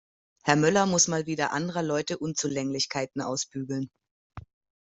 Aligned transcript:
Herr 0.41 0.55
Möller 0.55 0.87
muss 0.87 1.07
mal 1.07 1.27
wieder 1.27 1.51
anderer 1.51 1.83
Leute 1.83 2.17
Unzulänglichkeiten 2.17 3.21
ausbügeln. 3.21 3.91